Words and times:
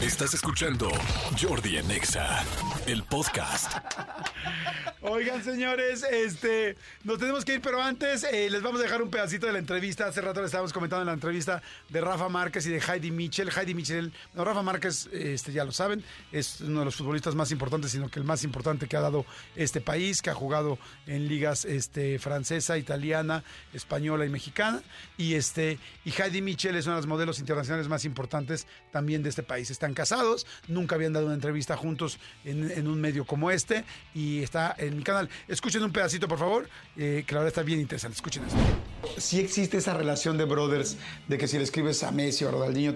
Estás 0.00 0.34
escuchando 0.34 0.90
Jordi 1.40 1.78
en 1.78 1.90
Exa, 1.90 2.44
el 2.86 3.02
podcast. 3.04 3.72
Oigan, 5.00 5.42
señores, 5.42 6.04
este, 6.10 6.76
nos 7.04 7.18
tenemos 7.18 7.44
que 7.44 7.54
ir, 7.54 7.60
pero 7.60 7.80
antes 7.80 8.24
eh, 8.24 8.50
les 8.50 8.60
vamos 8.60 8.80
a 8.80 8.82
dejar 8.82 9.00
un 9.00 9.08
pedacito 9.08 9.46
de 9.46 9.52
la 9.52 9.58
entrevista. 9.58 10.06
Hace 10.06 10.20
rato 10.20 10.40
le 10.40 10.46
estábamos 10.46 10.72
comentando 10.72 11.02
en 11.02 11.06
la 11.06 11.12
entrevista 11.12 11.62
de 11.88 12.00
Rafa 12.00 12.28
Márquez 12.28 12.66
y 12.66 12.70
de 12.70 12.80
Heidi 12.80 13.10
Mitchell. 13.10 13.50
Heidi 13.56 13.72
Mitchell, 13.72 14.12
no, 14.34 14.44
Rafa 14.44 14.62
Márquez, 14.62 15.08
este, 15.12 15.52
ya 15.52 15.64
lo 15.64 15.72
saben, 15.72 16.04
es 16.30 16.60
uno 16.60 16.80
de 16.80 16.86
los 16.86 16.96
futbolistas 16.96 17.34
más 17.34 17.50
importantes, 17.50 17.92
sino 17.92 18.10
que 18.10 18.18
el 18.18 18.24
más 18.24 18.44
importante 18.44 18.88
que 18.88 18.96
ha 18.96 19.00
dado 19.00 19.24
este 19.54 19.80
país, 19.80 20.20
que 20.20 20.30
ha 20.30 20.34
jugado 20.34 20.78
en 21.06 21.28
ligas 21.28 21.64
este, 21.64 22.18
francesa, 22.18 22.76
italiana, 22.76 23.44
española 23.72 24.26
y 24.26 24.28
mexicana. 24.28 24.82
Y, 25.16 25.34
este, 25.34 25.78
y 26.04 26.10
Heidi 26.10 26.42
Mitchell 26.42 26.76
es 26.76 26.86
una 26.86 26.96
de 26.96 27.02
las 27.02 27.06
modelos 27.06 27.38
internacionales 27.38 27.88
más 27.88 28.04
importantes 28.04 28.66
también 28.90 29.22
de 29.22 29.30
este 29.30 29.42
país. 29.42 29.70
Están 29.86 29.94
casados, 29.94 30.48
nunca 30.66 30.96
habían 30.96 31.12
dado 31.12 31.26
una 31.26 31.36
entrevista 31.36 31.76
juntos 31.76 32.18
en, 32.44 32.88
un 32.88 33.00
medio 33.00 33.24
como 33.24 33.52
este 33.52 33.84
y 34.14 34.42
está 34.42 34.74
en 34.78 34.96
mi 34.96 35.04
canal. 35.04 35.28
Escuchen 35.46 35.80
un 35.84 35.92
pedacito, 35.92 36.26
por 36.26 36.40
favor, 36.40 36.68
eh, 36.96 37.22
que 37.24 37.34
la 37.34 37.42
verdad 37.42 37.52
está 37.52 37.62
bien 37.62 37.78
interesante. 37.78 38.16
Escuchen 38.16 38.42
esto. 38.44 38.95
Sí 39.16 39.40
existe 39.40 39.78
esa 39.78 39.94
relación 39.94 40.38
de 40.38 40.44
brothers, 40.44 40.96
de 41.28 41.38
que 41.38 41.48
si 41.48 41.58
le 41.58 41.64
escribes 41.64 42.02
a 42.02 42.10
Messi 42.10 42.44
o 42.44 42.48
a 42.48 42.52
Ronaldinho, 42.52 42.94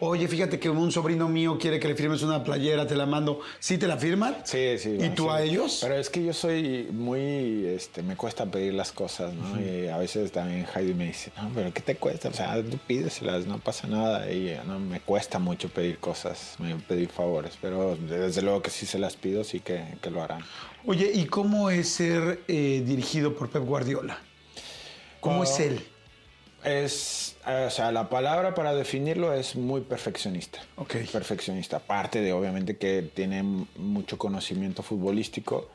oye, 0.00 0.28
fíjate 0.28 0.58
que 0.58 0.70
un 0.70 0.90
sobrino 0.92 1.28
mío 1.28 1.58
quiere 1.58 1.78
que 1.78 1.88
le 1.88 1.94
firmes 1.94 2.22
una 2.22 2.42
playera, 2.42 2.86
te 2.86 2.96
la 2.96 3.06
mando. 3.06 3.40
¿Sí 3.58 3.78
te 3.78 3.86
la 3.86 3.96
firman? 3.96 4.36
Sí, 4.44 4.78
sí. 4.78 4.96
¿Y 5.00 5.10
tú 5.10 5.24
sí. 5.24 5.28
a 5.30 5.42
ellos? 5.42 5.78
Pero 5.82 5.94
es 5.96 6.10
que 6.10 6.24
yo 6.24 6.32
soy 6.32 6.88
muy, 6.90 7.66
este, 7.66 8.02
me 8.02 8.16
cuesta 8.16 8.46
pedir 8.46 8.74
las 8.74 8.92
cosas, 8.92 9.34
¿no? 9.34 9.60
Y 9.60 9.88
a 9.88 9.98
veces 9.98 10.32
también 10.32 10.66
Heidi 10.74 10.94
me 10.94 11.06
dice, 11.06 11.32
no, 11.36 11.50
pero 11.54 11.72
¿qué 11.72 11.80
te 11.80 11.96
cuesta? 11.96 12.28
O 12.28 12.32
sea, 12.32 12.62
tú 12.62 12.78
pídeselas, 12.86 13.46
no 13.46 13.58
pasa 13.58 13.86
nada. 13.86 14.30
Y 14.30 14.58
no, 14.66 14.78
me 14.78 15.00
cuesta 15.00 15.38
mucho 15.38 15.68
pedir 15.68 15.98
cosas, 15.98 16.56
me 16.58 16.76
pedir 16.76 17.08
favores, 17.08 17.58
pero 17.60 17.96
desde 17.96 18.42
luego 18.42 18.62
que 18.62 18.70
si 18.70 18.86
se 18.86 18.98
las 18.98 19.16
pido, 19.16 19.44
sí 19.44 19.60
que, 19.60 19.84
que 20.00 20.10
lo 20.10 20.22
harán. 20.22 20.42
Oye, 20.86 21.10
¿y 21.12 21.26
cómo 21.26 21.70
es 21.70 21.88
ser 21.88 22.40
eh, 22.48 22.82
dirigido 22.86 23.36
por 23.36 23.50
Pep 23.50 23.64
Guardiola? 23.64 24.18
¿Cómo 25.20 25.44
es 25.44 25.58
él? 25.60 25.86
Es, 26.64 27.36
eh, 27.46 27.64
o 27.66 27.70
sea, 27.70 27.90
la 27.90 28.10
palabra 28.10 28.54
para 28.54 28.74
definirlo 28.74 29.32
es 29.32 29.56
muy 29.56 29.80
perfeccionista. 29.80 30.60
Ok. 30.76 30.96
Perfeccionista. 31.10 31.78
Aparte 31.78 32.20
de, 32.20 32.32
obviamente, 32.32 32.76
que 32.76 33.02
tiene 33.14 33.42
mucho 33.42 34.18
conocimiento 34.18 34.82
futbolístico 34.82 35.70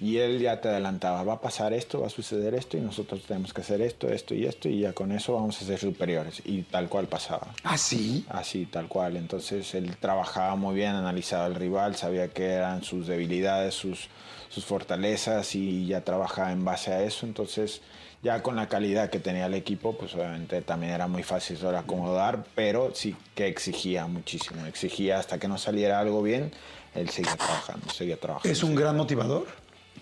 y 0.00 0.18
él 0.18 0.40
ya 0.40 0.60
te 0.60 0.68
adelantaba, 0.68 1.22
va 1.22 1.34
a 1.34 1.40
pasar 1.40 1.72
esto, 1.72 2.00
va 2.00 2.08
a 2.08 2.10
suceder 2.10 2.54
esto 2.54 2.76
y 2.76 2.80
nosotros 2.80 3.22
tenemos 3.22 3.52
que 3.52 3.60
hacer 3.60 3.80
esto, 3.80 4.08
esto 4.08 4.34
y 4.34 4.46
esto 4.46 4.68
y 4.68 4.80
ya 4.80 4.92
con 4.92 5.12
eso 5.12 5.34
vamos 5.34 5.60
a 5.60 5.64
ser 5.64 5.78
superiores. 5.78 6.42
Y 6.44 6.62
tal 6.62 6.88
cual 6.88 7.06
pasaba. 7.06 7.48
¿Ah, 7.62 7.78
sí? 7.78 8.24
Así, 8.28 8.66
tal 8.66 8.88
cual. 8.88 9.16
Entonces 9.16 9.74
él 9.74 9.96
trabajaba 9.98 10.56
muy 10.56 10.74
bien, 10.74 10.94
analizaba 10.94 11.46
al 11.46 11.54
rival, 11.54 11.96
sabía 11.96 12.28
qué 12.28 12.46
eran 12.46 12.82
sus 12.82 13.06
debilidades, 13.06 13.74
sus, 13.74 14.08
sus 14.48 14.64
fortalezas 14.64 15.54
y 15.54 15.86
ya 15.86 16.02
trabajaba 16.02 16.52
en 16.52 16.64
base 16.64 16.92
a 16.92 17.02
eso. 17.02 17.26
Entonces, 17.26 17.80
ya 18.24 18.42
con 18.42 18.56
la 18.56 18.68
calidad 18.68 19.10
que 19.10 19.20
tenía 19.20 19.46
el 19.46 19.54
equipo, 19.54 19.96
pues 19.96 20.14
obviamente 20.14 20.62
también 20.62 20.92
era 20.92 21.06
muy 21.06 21.22
fácil 21.22 21.60
de 21.60 21.76
acomodar, 21.76 22.44
pero 22.54 22.94
sí 22.94 23.14
que 23.34 23.46
exigía 23.46 24.06
muchísimo. 24.06 24.64
Exigía 24.66 25.18
hasta 25.18 25.38
que 25.38 25.46
no 25.46 25.58
saliera 25.58 26.00
algo 26.00 26.22
bien, 26.22 26.50
él 26.94 27.10
seguía 27.10 27.36
trabajando, 27.36 27.90
seguía 27.90 28.16
trabajando. 28.18 28.50
¿Es 28.50 28.62
un 28.62 28.74
gran 28.74 28.96
motivador? 28.96 29.46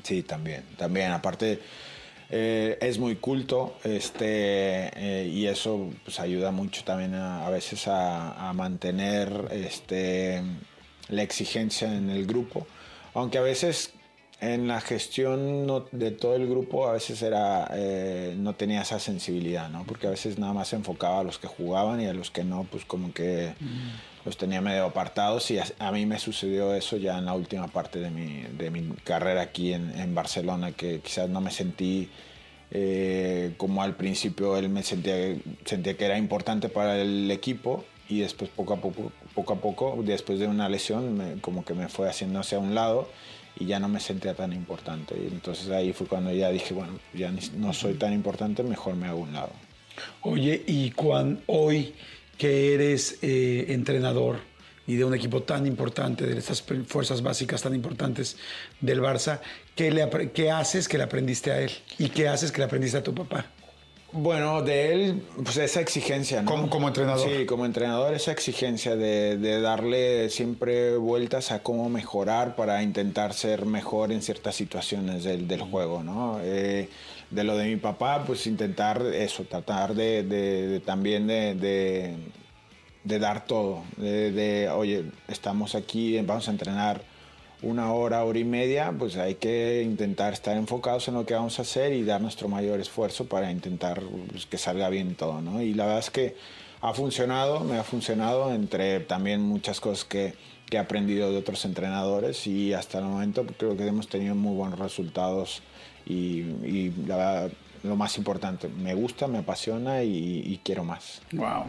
Sí, 0.03 0.23
también, 0.23 0.65
también. 0.77 1.13
Aparte, 1.13 1.61
eh, 2.31 2.79
es 2.81 2.99
muy 2.99 3.17
culto 3.17 3.79
este, 3.85 4.91
eh, 4.97 5.29
y 5.29 5.47
eso 5.47 5.91
pues, 6.05 6.19
ayuda 6.19 6.51
mucho 6.51 6.83
también 6.83 7.15
a, 7.15 7.47
a 7.47 7.51
veces 7.51 7.87
a, 7.89 8.49
a 8.49 8.53
mantener 8.53 9.49
este, 9.51 10.43
la 11.09 11.23
exigencia 11.23 11.93
en 11.93 12.11
el 12.11 12.27
grupo. 12.27 12.67
Aunque 13.15 13.39
a 13.39 13.43
veces 13.43 13.93
en 14.43 14.67
la 14.69 14.81
gestión 14.81 15.67
no- 15.67 15.87
de 15.93 16.11
todo 16.11 16.35
el 16.35 16.47
grupo 16.49 16.89
a 16.89 16.93
veces 16.93 17.23
era, 17.23 17.71
eh, 17.73 18.35
no 18.37 18.55
tenía 18.55 18.83
esa 18.83 18.99
sensibilidad, 18.99 19.71
¿no? 19.71 19.85
Porque 19.85 20.09
a 20.09 20.11
veces 20.11 20.39
nada 20.39 20.53
más 20.53 20.69
se 20.69 20.77
enfocaba 20.77 21.21
a 21.21 21.25
los 21.25 21.39
que 21.39 21.47
jugaban 21.47 22.01
y 22.01 22.07
a 22.07 22.13
los 22.13 22.31
que 22.31 22.43
no, 22.45 22.67
pues 22.71 22.85
como 22.85 23.13
que 23.15 23.53
los 24.25 24.37
tenía 24.37 24.61
medio 24.61 24.85
apartados. 24.85 25.51
Y 25.53 25.59
a, 25.59 25.65
a 25.79 25.93
mí 25.93 26.07
me 26.07 26.19
sucedió 26.19 26.75
eso 26.75 26.97
ya 26.97 27.19
en 27.19 27.25
la 27.27 27.35
última 27.35 27.69
parte 27.69 28.01
de 28.01 28.11
mi, 28.11 28.43
de 28.59 28.71
mi 28.71 28.83
carrera 29.05 29.43
aquí 29.43 29.73
en, 29.73 29.99
en 29.99 30.15
Barcelona, 30.15 30.73
que 30.73 30.99
quizás 31.01 31.29
no 31.29 31.41
me 31.41 31.51
sentí 31.53 32.09
eh, 32.73 33.53
como 33.59 33.83
al 33.83 33.95
principio 33.97 34.57
él 34.57 34.69
me 34.71 34.83
sentía, 34.83 35.15
sentía 35.65 35.97
que 35.97 36.05
era 36.05 36.19
importante 36.19 36.69
para 36.69 36.99
el 37.01 37.31
equipo 37.31 37.85
y 38.13 38.21
después 38.21 38.51
poco 38.51 38.75
a 38.75 38.77
poco, 38.77 39.13
poco 39.35 39.53
a 39.55 39.57
poco, 39.57 40.03
después 40.05 40.39
de 40.39 40.47
una 40.47 40.69
lesión, 40.69 41.39
como 41.41 41.65
que 41.65 41.75
me 41.75 41.89
fue 41.89 42.09
haciendo 42.09 42.41
hacia 42.41 42.59
un 42.59 42.75
lado 42.75 43.09
y 43.59 43.67
ya 43.67 43.79
no 43.79 43.89
me 43.89 44.01
sentía 44.01 44.35
tan 44.35 44.53
importante. 44.53 45.15
Y 45.17 45.33
entonces 45.33 45.71
ahí 45.71 45.93
fue 45.93 46.07
cuando 46.07 46.33
ya 46.33 46.51
dije, 46.51 46.75
bueno, 46.75 46.99
ya 47.15 47.33
no 47.57 47.73
soy 47.73 47.95
tan 47.95 48.13
importante, 48.13 48.63
mejor 48.63 48.97
me 48.97 49.07
hago 49.07 49.21
un 49.21 49.33
lado. 49.33 49.51
Oye, 50.23 50.63
y 50.67 50.93
hoy 51.47 51.95
que 52.39 52.75
eres 52.75 53.19
eh, 53.23 53.67
entrenador 53.69 54.41
y 54.87 54.97
de 54.97 55.05
un 55.05 55.15
equipo 55.15 55.43
tan 55.43 55.67
importante, 55.67 56.27
de 56.27 56.39
estas 56.39 56.63
fuerzas 56.87 57.23
básicas 57.23 57.63
tan 57.63 57.75
importantes 57.75 58.37
del 58.81 59.01
Barça, 59.01 59.41
¿qué, 59.77 59.91
le, 59.91 60.09
qué 60.33 60.51
haces 60.51 60.89
que 60.89 60.99
le 60.99 61.05
aprendiste 61.05 61.53
a 61.53 61.61
él? 61.61 61.71
¿Y 61.99 62.09
qué 62.09 62.29
haces 62.29 62.51
que 62.51 62.59
le 62.59 62.65
aprendiste 62.65 62.99
a 62.99 63.03
tu 63.03 63.15
papá? 63.15 63.47
Bueno, 64.15 64.61
de 64.63 64.93
él, 64.93 65.23
pues 65.43 65.57
esa 65.57 65.81
exigencia, 65.81 66.43
¿no? 66.43 66.51
Como- 66.51 66.69
como 66.69 66.89
entrenador. 66.89 67.27
Sí, 67.29 67.47
como 67.47 67.65
entrenador, 67.65 68.13
esa 68.13 68.31
exigencia 68.33 68.95
de, 68.95 69.39
de 69.39 69.61
darle 69.63 70.29
siempre 70.29 70.97
vueltas 70.99 71.51
a 71.51 71.63
cómo 71.63 71.89
mejorar 71.89 72.55
para 72.55 72.83
intentar 72.83 73.33
ser 73.33 73.65
mejor 73.65 74.13
en 74.13 74.21
ciertas 74.21 74.55
situaciones 74.55 75.25
del, 75.25 75.49
del 75.49 75.63
juego, 75.63 76.03
¿no? 76.03 76.39
Eh, 76.43 76.89
de 77.31 77.45
lo 77.45 77.57
de 77.57 77.65
mi 77.69 77.77
papá, 77.77 78.25
pues 78.27 78.47
intentar 78.47 79.01
eso, 79.15 79.45
tratar 79.45 79.95
de, 79.95 80.23
de- 80.25 80.69
de 80.69 80.81
también 80.81 81.27
de, 81.27 82.15
dar 83.19 83.47
todo, 83.47 83.83
de, 83.97 84.69
oye, 84.75 85.05
estamos 85.29 85.75
aquí, 85.75 86.21
vamos 86.21 86.49
a 86.49 86.51
entrenar 86.51 87.01
una 87.63 87.93
hora, 87.93 88.25
hora 88.25 88.39
y 88.39 88.45
media, 88.45 88.93
pues 88.97 89.17
hay 89.17 89.37
que 89.37 89.83
intentar 89.83 90.33
estar 90.33 90.57
enfocados 90.57 91.09
en 91.09 91.15
lo 91.15 91.25
que 91.25 91.35
vamos 91.35 91.59
a 91.59 91.63
hacer 91.63 91.93
y 91.93 92.03
dar 92.03 92.21
nuestro 92.21 92.49
mayor 92.49 92.81
esfuerzo 92.81 93.27
para 93.27 93.51
intentar 93.51 94.03
pues, 94.31 94.47
que 94.47 94.59
salga 94.59 94.89
bien 94.89 95.15
todo, 95.15 95.41
¿no? 95.41 95.63
Y 95.63 95.75
la 95.75 95.85
verdad 95.85 96.01
es 96.01 96.11
que 96.11 96.37
ha 96.81 96.93
funcionado, 96.93 97.61
me 97.61 97.79
ha 97.79 97.85
funcionado, 97.85 98.53
entre 98.53 99.01
también 99.01 99.41
muchas 99.41 99.81
cosas 99.81 100.05
que, 100.05 100.35
que 100.69 100.77
he 100.77 100.81
aprendido 100.81 101.31
de 101.31 101.39
otros 101.39 101.65
entrenadores 101.65 102.47
y 102.47 102.73
hasta 102.73 102.99
el 102.99 103.05
momento 103.05 103.47
creo 103.57 103.77
que 103.77 103.87
hemos 103.87 104.09
tenido 104.09 104.35
muy 104.35 104.57
buenos 104.57 104.79
resultados 104.79 105.63
y, 106.05 106.41
y 106.65 106.93
la 107.07 107.17
verdad, 107.17 107.53
lo 107.85 107.97
más 107.97 108.19
importante, 108.19 108.69
me 108.69 108.95
gusta, 108.95 109.29
me 109.29 109.39
apasiona 109.39 110.03
y, 110.03 110.43
y 110.45 110.61
quiero 110.65 110.83
más. 110.85 111.23
Wow. 111.33 111.65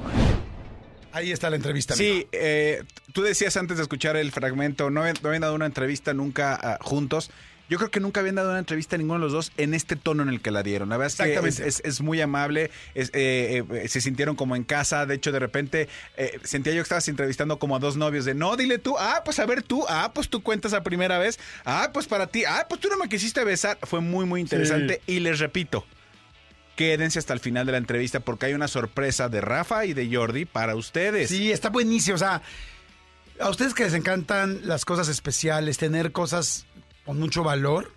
Ahí 1.13 1.31
está 1.31 1.49
la 1.49 1.55
entrevista. 1.55 1.95
Sí, 1.95 2.27
eh, 2.31 2.83
tú 3.13 3.21
decías 3.21 3.55
antes 3.55 3.77
de 3.77 3.83
escuchar 3.83 4.17
el 4.17 4.31
fragmento, 4.31 4.89
no 4.89 5.01
habían, 5.01 5.15
no 5.21 5.29
habían 5.29 5.41
dado 5.41 5.53
una 5.55 5.67
entrevista 5.67 6.13
nunca 6.13 6.59
ah, 6.61 6.77
juntos. 6.81 7.29
Yo 7.69 7.77
creo 7.77 7.89
que 7.91 8.01
nunca 8.01 8.19
habían 8.19 8.35
dado 8.35 8.49
una 8.49 8.59
entrevista 8.59 8.95
a 8.95 8.99
ninguno 8.99 9.19
de 9.19 9.23
los 9.25 9.31
dos 9.31 9.51
en 9.57 9.73
este 9.73 9.95
tono 9.95 10.21
en 10.21 10.29
el 10.29 10.41
que 10.41 10.51
la 10.51 10.63
dieron. 10.63 10.89
La 10.89 10.97
verdad 10.97 11.07
es 11.07 11.15
que 11.15 11.23
es, 11.23 11.29
Exactamente. 11.29 11.67
es- 11.69 11.81
es 11.85 12.01
muy 12.01 12.19
amable, 12.19 12.71
es, 12.93 13.09
eh, 13.13 13.63
eh, 13.71 13.87
se 13.87 14.01
sintieron 14.01 14.35
como 14.35 14.55
en 14.55 14.63
casa. 14.63 15.05
De 15.05 15.15
hecho, 15.15 15.31
de 15.31 15.39
repente 15.39 15.87
eh, 16.17 16.39
sentía 16.43 16.73
yo 16.73 16.79
que 16.79 16.83
estabas 16.83 17.07
entrevistando 17.07 17.59
como 17.59 17.75
a 17.77 17.79
dos 17.79 17.95
novios 17.95 18.25
de 18.25 18.33
no, 18.35 18.57
dile 18.57 18.79
tú, 18.79 18.95
ah, 18.99 19.21
pues 19.23 19.39
a 19.39 19.45
ver 19.45 19.63
tú, 19.63 19.85
ah, 19.87 20.11
pues 20.13 20.29
tú 20.29 20.43
cuentas 20.43 20.73
a 20.73 20.83
primera 20.83 21.19
vez, 21.19 21.39
ah, 21.63 21.91
pues 21.93 22.05
para 22.05 22.27
ti, 22.27 22.43
ah, 22.45 22.65
pues 22.67 22.81
tú 22.81 22.89
no 22.89 22.97
me 22.97 23.07
quisiste 23.07 23.43
besar. 23.45 23.77
Fue 23.83 24.01
muy, 24.01 24.25
muy 24.25 24.41
interesante. 24.41 25.01
Y 25.07 25.19
les 25.19 25.39
repito, 25.39 25.85
quédense 26.75 27.19
hasta 27.19 27.33
el 27.33 27.39
final 27.39 27.65
de 27.65 27.73
la 27.73 27.77
entrevista 27.77 28.19
porque 28.19 28.47
hay 28.47 28.53
una 28.53 28.67
sorpresa 28.67 29.29
de 29.29 29.41
Rafa 29.41 29.85
y 29.85 29.93
de 29.93 30.13
Jordi 30.13 30.45
para 30.45 30.75
ustedes. 30.75 31.29
Sí, 31.29 31.51
está 31.51 31.69
buenísimo. 31.69 32.15
O 32.15 32.19
sea, 32.19 32.41
a 33.39 33.49
ustedes 33.49 33.73
que 33.73 33.83
les 33.83 33.93
encantan 33.93 34.61
las 34.63 34.85
cosas 34.85 35.07
especiales, 35.07 35.77
tener 35.77 36.11
cosas 36.11 36.65
con 37.05 37.19
mucho 37.19 37.43
valor, 37.43 37.91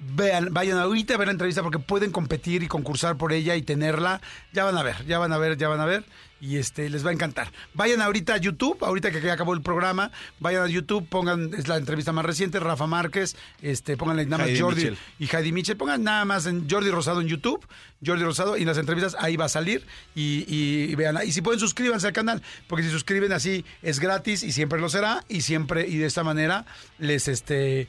vean, 0.00 0.52
vayan 0.52 0.78
ahorita 0.78 1.14
a 1.14 1.16
ver 1.18 1.28
la 1.28 1.32
entrevista 1.32 1.62
porque 1.62 1.78
pueden 1.78 2.10
competir 2.10 2.62
y 2.62 2.68
concursar 2.68 3.16
por 3.16 3.32
ella 3.32 3.56
y 3.56 3.62
tenerla. 3.62 4.20
Ya 4.52 4.64
van 4.64 4.76
a 4.76 4.82
ver, 4.82 5.06
ya 5.06 5.18
van 5.18 5.32
a 5.32 5.38
ver, 5.38 5.56
ya 5.56 5.68
van 5.68 5.80
a 5.80 5.84
ver. 5.84 6.04
Y 6.42 6.56
este 6.56 6.88
les 6.88 7.04
va 7.04 7.10
a 7.10 7.12
encantar. 7.12 7.52
Vayan 7.74 8.00
ahorita 8.00 8.32
a 8.32 8.36
YouTube, 8.38 8.82
ahorita 8.82 9.10
que 9.10 9.30
acabó 9.30 9.52
el 9.52 9.60
programa, 9.60 10.10
vayan 10.38 10.62
a 10.62 10.68
YouTube, 10.68 11.06
pongan, 11.06 11.52
es 11.52 11.68
la 11.68 11.76
entrevista 11.76 12.12
más 12.12 12.24
reciente, 12.24 12.58
Rafa 12.58 12.86
Márquez, 12.86 13.36
este, 13.60 13.98
pónganle 13.98 14.24
nada 14.24 14.38
más 14.38 14.48
Heidi 14.48 14.60
Jordi 14.60 14.96
y 15.18 15.26
Heidi 15.26 15.52
Mitchell, 15.52 15.76
pongan 15.76 16.02
nada 16.02 16.24
más 16.24 16.46
en 16.46 16.66
Jordi 16.66 16.88
Rosado 16.88 17.20
en 17.20 17.28
YouTube, 17.28 17.66
Jordi 18.04 18.24
Rosado, 18.24 18.56
y 18.56 18.62
en 18.62 18.68
las 18.68 18.78
entrevistas 18.78 19.16
ahí 19.20 19.36
va 19.36 19.44
a 19.44 19.48
salir 19.50 19.86
y, 20.14 20.46
y, 20.48 20.94
vean, 20.94 21.18
y 21.26 21.32
si 21.32 21.42
pueden 21.42 21.60
suscríbanse 21.60 22.06
al 22.06 22.14
canal, 22.14 22.40
porque 22.68 22.84
si 22.84 22.90
suscriben 22.90 23.34
así 23.34 23.66
es 23.82 24.00
gratis 24.00 24.42
y 24.42 24.52
siempre 24.52 24.80
lo 24.80 24.88
será, 24.88 25.22
y 25.28 25.42
siempre, 25.42 25.86
y 25.86 25.98
de 25.98 26.06
esta 26.06 26.24
manera 26.24 26.64
les 26.98 27.28
este 27.28 27.86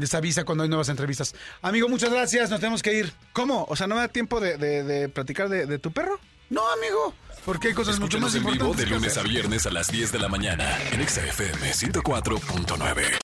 les 0.00 0.14
avisa 0.14 0.44
cuando 0.44 0.62
hay 0.64 0.68
nuevas 0.68 0.88
entrevistas. 0.88 1.34
Amigo, 1.62 1.88
muchas 1.88 2.10
gracias, 2.10 2.50
nos 2.50 2.60
tenemos 2.60 2.82
que 2.82 2.92
ir. 2.94 3.12
¿Cómo? 3.32 3.64
O 3.68 3.76
sea, 3.76 3.86
¿no 3.86 3.94
me 3.94 4.00
da 4.02 4.08
tiempo 4.08 4.40
de, 4.40 4.56
de- 4.58 4.82
de 4.84 5.08
platicar 5.08 5.48
de, 5.48 5.66
de 5.66 5.78
tu 5.78 5.92
perro? 5.92 6.18
No, 6.50 6.62
amigo. 6.72 7.14
Porque 7.44 7.68
hay 7.68 7.74
cosas 7.74 7.98
mucho 8.00 8.16
Escúchanos 8.18 8.32
más 8.32 8.34
en 8.36 8.40
vivo 8.42 8.52
importantes. 8.72 8.88
de 8.90 8.94
lunes 8.96 9.16
a 9.18 9.22
viernes 9.22 9.66
a 9.66 9.70
las 9.70 9.88
10 9.90 10.12
de 10.12 10.18
la 10.18 10.28
mañana 10.28 10.78
en 10.92 11.06
XFM 11.06 11.72
104.9. 11.72 13.23